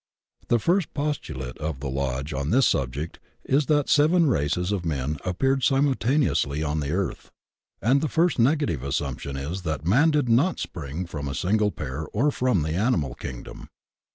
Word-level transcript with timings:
The 0.47 0.57
first 0.57 0.95
postu 0.95 1.37
late 1.37 1.59
of 1.59 1.79
the 1.79 1.87
Lodge 1.87 2.33
on 2.33 2.49
this 2.49 2.65
subject 2.65 3.19
is 3.43 3.67
that 3.67 3.87
seven 3.87 4.25
races 4.27 4.71
of 4.71 4.83
men 4.83 5.17
appeared 5.23 5.63
simultaneously 5.63 6.63
on 6.63 6.79
the 6.79 6.89
earth, 6.89 7.29
and 7.83 8.01
the 8.01 8.07
first 8.07 8.39
negative 8.39 8.81
assumption 8.81 9.37
is 9.37 9.61
that 9.61 9.85
man 9.85 10.09
did 10.09 10.27
not 10.27 10.57
spring 10.59 11.05
from 11.05 11.27
a 11.27 11.35
single 11.35 11.69
pair 11.69 12.07
or 12.13 12.31
from 12.31 12.63
the 12.63 12.73
animal 12.73 13.13
kingdom. 13.13 13.67